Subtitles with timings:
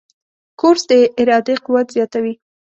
[0.59, 2.33] کورس د ارادې قوت زیاتوي.